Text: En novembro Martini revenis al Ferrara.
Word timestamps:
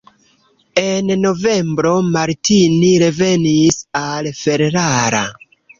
En 0.83 1.11
novembro 1.25 1.93
Martini 2.17 2.91
revenis 3.07 3.81
al 4.05 4.35
Ferrara. 4.45 5.27